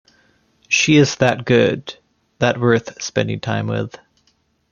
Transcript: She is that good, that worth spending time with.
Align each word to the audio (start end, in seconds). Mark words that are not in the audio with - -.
She 0.67 0.97
is 0.97 1.17
that 1.17 1.45
good, 1.45 1.95
that 2.39 2.59
worth 2.59 2.99
spending 3.03 3.39
time 3.39 3.67
with. 3.67 3.99